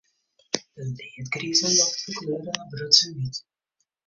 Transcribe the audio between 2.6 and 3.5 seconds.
brutsen wyt.